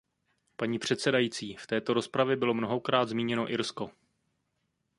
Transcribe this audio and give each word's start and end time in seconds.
Paní 0.55 0.79
předsedající, 0.79 1.55
v 1.55 1.67
této 1.67 1.93
rozpravě 1.93 2.35
bylo 2.35 2.53
mnohokrát 2.53 3.09
zmíněno 3.09 3.51
Irsko. 3.51 3.91